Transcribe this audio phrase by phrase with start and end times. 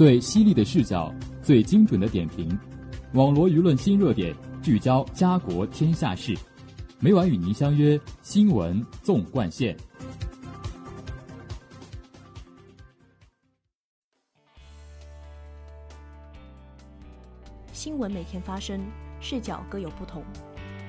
[0.00, 2.58] 最犀利的视角，最精准的点评，
[3.12, 6.34] 网罗舆论新热点，聚焦家国天下事。
[7.00, 9.76] 每晚与您相约《新闻纵贯线》。
[17.74, 18.80] 新闻每天发生，
[19.20, 20.22] 视角各有不同。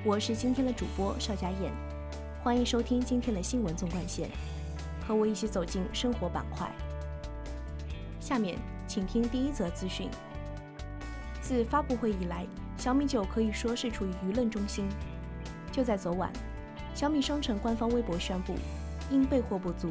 [0.05, 1.69] 我是今天的主播邵佳燕，
[2.41, 4.29] 欢迎收听今天的新闻纵贯线，
[5.05, 6.65] 和我一起走进生活板块。
[8.21, 8.57] 下面
[8.91, 10.09] 请听第一则资讯。
[11.41, 12.45] 自发布会以来，
[12.75, 14.85] 小米九可以说是处于舆论中心。
[15.71, 16.29] 就在昨晚，
[16.93, 18.53] 小米商城官方微博宣布，
[19.09, 19.87] 因备货不足，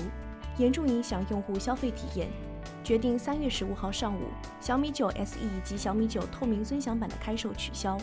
[0.58, 2.28] 严重影响用户消费体验，
[2.84, 4.24] 决定三月十五号上午，
[4.60, 7.96] 小米九 SE 以及小米九透明尊享版的开售取消。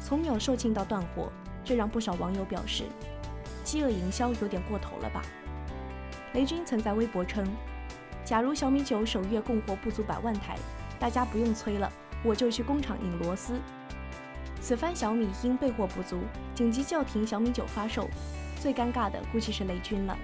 [0.00, 1.30] 从秒售罄到断货，
[1.64, 2.86] 这让不少网友表示，
[3.62, 5.22] 饥饿营销有点过头了吧？
[6.32, 7.46] 雷军曾在微博称，
[8.24, 10.56] 假如小米九首月供货不足百万台，
[10.98, 11.90] 大家不用催了，
[12.24, 13.60] 我就去工厂拧螺丝。
[14.60, 16.20] 此番小米因备货不足，
[16.54, 18.08] 紧急叫停小米九发售，
[18.60, 20.16] 最尴尬的估计是雷军了。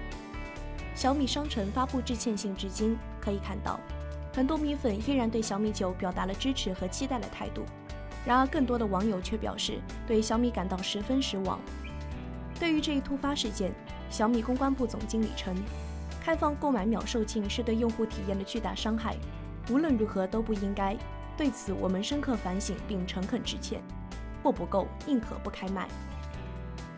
[0.95, 3.79] 小米商城发布致歉信至今，可以看到，
[4.33, 7.63] 很多米粉依然对小米九表达了支持和期待的态度。
[8.25, 11.59] 然而，更多的网友却表示对小米感到十分失望。
[12.59, 13.73] 对于这一突发事件，
[14.09, 15.55] 小米公关部总经理称，
[16.21, 19.15] 开放购买秒售罄是对用户体验的巨大伤害，
[19.69, 20.95] 无论如何都不应该。
[21.37, 23.81] 对此，我们深刻反省并诚恳致歉。
[24.43, 25.87] 货不够，宁可不开卖。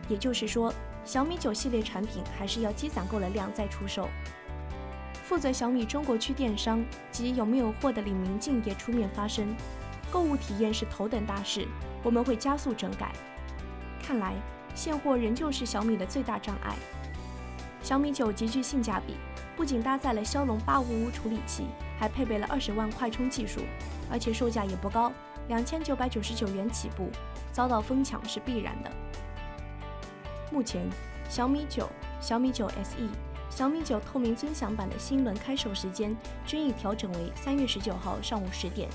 [0.08, 4.08] 也就是说，小米九系列产品还是要积攒够了量再出售。
[5.24, 9.46] 负责小米中国区电商及有没有货的李明静也出面发声：
[10.10, 11.66] 购物体验是头等大事，
[12.02, 13.12] 我们会加速整改。
[14.02, 14.34] 看来，
[14.74, 16.74] 现货仍旧是小米的最大障碍。
[17.92, 19.16] 小米九极具性价比，
[19.54, 21.66] 不仅搭载了骁龙八五五处理器，
[21.98, 23.60] 还配备了二十万快充技术，
[24.10, 25.12] 而且售价也不高。
[25.48, 27.10] 两千九百九十九元起步，
[27.52, 28.90] 遭到疯抢是必然的。
[30.50, 30.88] 目前，
[31.28, 31.86] 小米九、
[32.18, 33.06] 小米九 SE、
[33.50, 36.16] 小米九透明尊享版的新轮开售时间
[36.46, 38.88] 均已调整为三月十九号上午十点。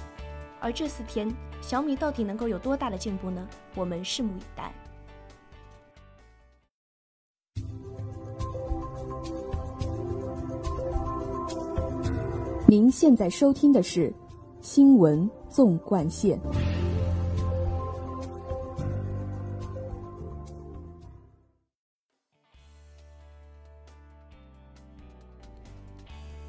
[0.59, 3.47] 而这四天，小米到底能够有多大的进步呢？
[3.75, 4.73] 我们拭目以待。
[12.69, 14.13] 您现在收听的是
[14.59, 15.29] 新闻。
[15.47, 16.37] 纵贯线。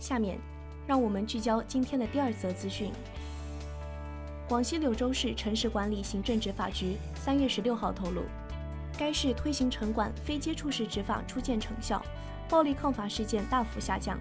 [0.00, 0.36] 下面，
[0.88, 2.90] 让我们聚焦今天的第二则资讯。
[4.48, 8.22] 广西柳州市城市管理行政执法局三月十六号透露，
[8.98, 12.04] 该市推行城管非接触式执法初见成效，
[12.48, 14.18] 暴力抗法事件大幅下降。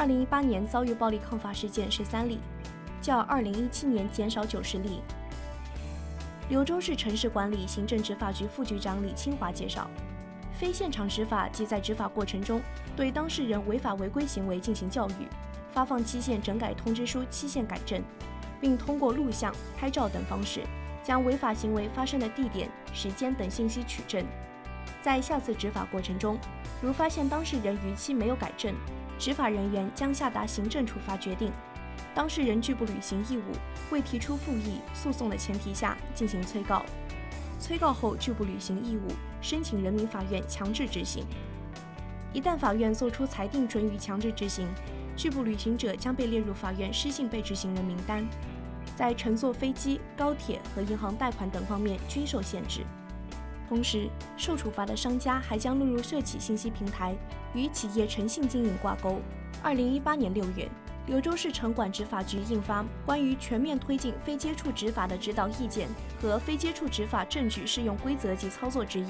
[0.00, 2.38] 二零一八年遭遇暴力抗法事件十三例。
[3.02, 5.02] 较2017年减少90例。
[6.48, 9.90] 柳州市城市管理行政执法局副局长李清华介绍，
[10.58, 12.62] 非现场执法即在执法过程中
[12.96, 15.28] 对当事人违法违规行为进行教育，
[15.70, 18.02] 发放期限整改通知书、期限改正，
[18.58, 20.62] 并通过录像、拍照等方式
[21.04, 24.24] 将违法行为发生的地点、时间等信息取证。
[25.02, 26.38] 在下次执法过程中，
[26.80, 28.74] 如发现当事人逾期没有改正，
[29.20, 31.52] 执法人员将下达行政处罚决定。
[32.14, 33.52] 当事人拒不履行义务，
[33.90, 36.82] 未提出复议诉讼的前提下进行催告，
[37.60, 39.02] 催告后拒不履行义务，
[39.42, 41.22] 申请人民法院强制执行。
[42.32, 44.66] 一旦法院作出裁定准予强制执行，
[45.14, 48.26] 拒不履行者将被列入法院失信被执行人名单，
[48.96, 52.80] 在乘坐飞机、高铁和银行贷款等方面均受限制。
[53.70, 57.14] 同时，受处罚的商家还将录入社企信息平台，
[57.54, 59.20] 与企业诚信经营挂钩。
[59.62, 60.68] 二零一八年六月。
[61.06, 65.88] 柳州市城管执法局印发《关于全面推进非接触执法的指导意见》
[66.22, 69.06] 和《非接触执法证据适用规则及操作指引》，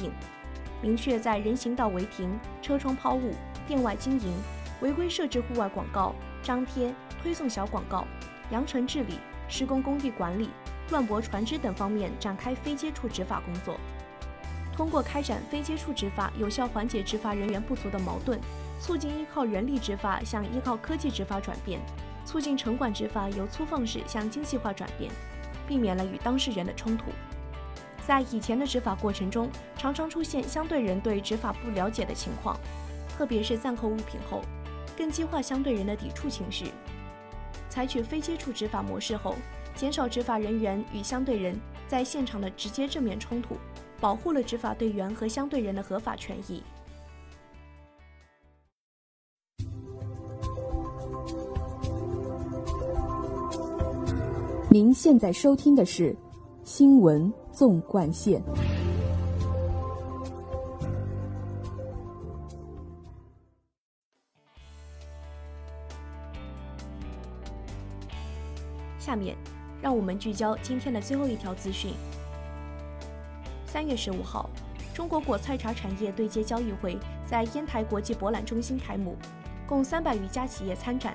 [0.81, 3.35] 明确在人行道违停、车窗抛物、
[3.67, 4.33] 店外经营、
[4.81, 8.07] 违规设置户外广告、张贴、推送小广告、
[8.51, 9.19] 扬尘治理、
[9.49, 10.49] 施工工地管理、
[10.91, 13.79] 乱泊船只等方面展开非接触执法工作。
[14.81, 18.41] 通过开展非接触执法，有效缓解执法人员不足的矛盾。
[18.81, 21.79] 促进依靠人力执法向依靠科技执法转变，
[22.25, 25.13] 促进城管执法由粗放式向精细化转变，
[25.69, 27.11] 避免了与当事人的冲突。
[28.07, 32.59] 在以前的执法过程中，常常出现相对人对执法不了解的情况，
[33.07, 34.41] 特别是暂扣物品后，
[34.97, 36.73] 更激化相对人的抵触情绪。
[37.69, 39.37] 采取非接触执法模式后，
[39.75, 41.55] 减少执法人员与相对人
[41.87, 43.59] 在现场的直接正面冲突，
[44.01, 46.63] 保护了执法队员和相对人的合法权益。
[54.71, 56.13] 您现在收听的是
[56.65, 58.41] 《新闻纵贯线》。
[68.99, 69.37] 下面，
[69.83, 71.93] 让我们聚焦今天的最后一条资讯。
[73.73, 74.51] 三月十五号，
[74.93, 79.17] 中国果菜茶产业对接交易会在烟台国际博览中心开幕，
[79.65, 81.15] 共三百余家企业参展。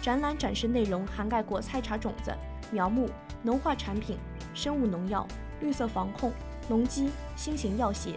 [0.00, 2.32] 展览展示内容涵盖果菜茶种子、
[2.72, 3.10] 苗木、
[3.42, 4.16] 农化产品、
[4.54, 5.28] 生物农药、
[5.60, 6.32] 绿色防控、
[6.66, 8.14] 农机、新型药械、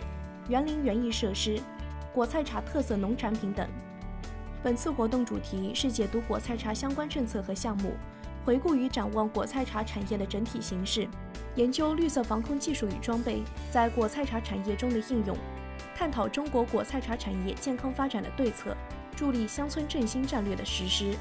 [0.48, 1.60] 园林园艺设施、
[2.14, 3.68] 果菜茶特色农产品等。
[4.64, 7.92] 本次活动主题是解读果菜茶相关政策和项目。
[8.50, 11.08] 回顾与展望果菜茶产业的整体形势，
[11.54, 15.38] 研究绿色防控技术与装备在果菜茶产业中的应用，
[15.96, 18.76] 探讨中国果菜茶产业健康发展的对策，
[19.16, 21.14] 助力乡村振兴战略的实施。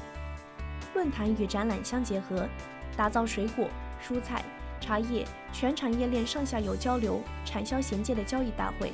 [0.95, 2.49] 论坛与展览相结合，
[2.97, 3.69] 打造水果、
[4.03, 4.43] 蔬菜、
[4.81, 5.23] 茶叶
[5.53, 8.91] 全产业链上下游交流、产销衔接的交易大会。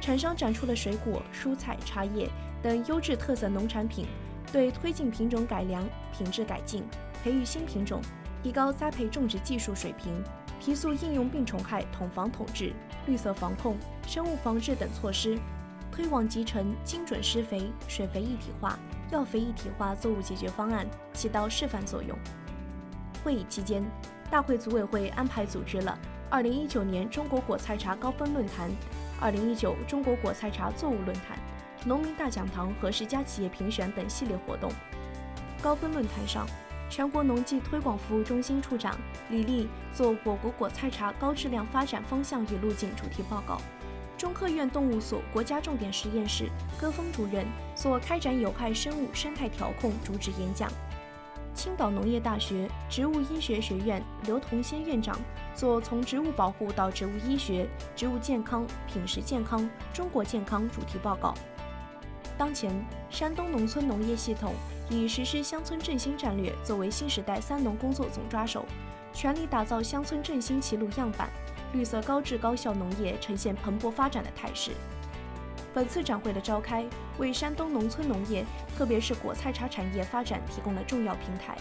[0.00, 2.28] 厂商展出的水果、蔬菜、茶叶
[2.60, 4.04] 等优质特色农产品，
[4.50, 6.82] 对推进品种改良、品质改进。
[7.22, 8.02] 培育新品种，
[8.42, 10.12] 提高栽培种植技术水平，
[10.58, 12.72] 提速应用病虫害统防统治、
[13.06, 13.76] 绿色防控、
[14.06, 15.38] 生物防治等措施，
[15.92, 18.76] 推广集成精准施肥、水肥一体化、
[19.12, 22.18] 药肥一体化作物解决方案，起到示范作用。
[23.22, 23.84] 会议期间，
[24.28, 25.96] 大会组委会安排组织了
[26.32, 28.68] 2019年中国果菜茶高峰论坛、
[29.20, 31.38] 2019中国果菜茶作物论坛、
[31.84, 34.72] 农民大讲堂和十佳企业评选等系列活动。
[35.62, 36.44] 高峰论坛上。
[36.92, 38.94] 全国农技推广服务中心处长
[39.30, 43.56] 李丽做我国果菜茶高质量发展方向与路径主题报告，
[44.18, 50.70] 中科院动物所国家重点实验室戈峰主任做开展有害生物生态调控主旨演讲，
[51.54, 55.18] 青岛农业大学植物医学学院刘同先院长
[55.54, 57.66] 做从植物保护到植物医学、
[57.96, 61.32] 植物健康、品食健康、中国健康主题报告。
[62.42, 62.72] 当前，
[63.08, 64.52] 山东农村农业系统。
[64.90, 68.66] 以实施乡村振兴战略作为新时代“三农”工作总抓手，
[69.12, 71.30] 全力打造乡村振兴齐鲁样板，
[71.72, 74.72] 绿色高质高效农业呈现蓬勃发展的态势。
[75.72, 76.84] 本次展会的召开，
[77.16, 78.44] 为山东农村农业，
[78.76, 81.56] 特别是果菜茶产业发展提供了重要平台。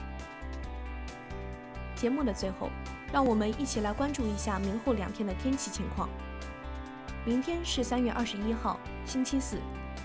[1.96, 2.72] 节目的最后，
[3.14, 6.10] 让我们一起来关注一下明后两天的天气情况。
[7.24, 9.58] 明天是三月二十一号，星期四，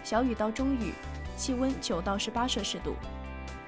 [0.06, 0.93] 小雨到中雨，
[1.37, 2.94] 气温九到十八摄氏度。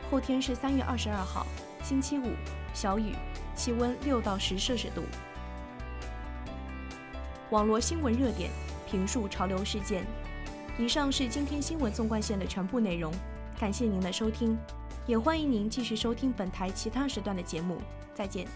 [0.09, 1.45] 后天是三月二十二号，
[1.83, 2.31] 星期五，
[2.73, 3.13] 小雨，
[3.57, 5.03] 气温六到十摄氏度。
[7.51, 8.53] 网络新闻热点，
[8.89, 10.05] 评述潮流事件。
[10.79, 13.13] 以上是今天新闻纵贯线的全部内容，
[13.59, 14.57] 感谢您的收听，
[15.09, 17.79] 也欢迎您继续收听本台其他时段的节目。
[18.15, 18.47] 再见。